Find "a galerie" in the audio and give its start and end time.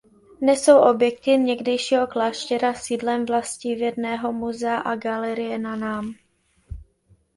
4.77-5.57